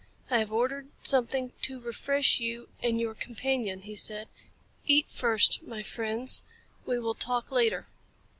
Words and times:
"I 0.31 0.39
have 0.39 0.51
ordered 0.51 0.87
something 1.03 1.51
to 1.61 1.79
refresh 1.79 2.39
you 2.39 2.69
and 2.81 2.99
your 2.99 3.13
companion," 3.13 3.81
he 3.83 3.95
said. 3.95 4.29
"Eat 4.87 5.07
first, 5.11 5.61
my 5.61 5.83
friends. 5.83 6.41
We 6.87 6.97
will 6.97 7.13
talk 7.13 7.51
later." 7.51 7.85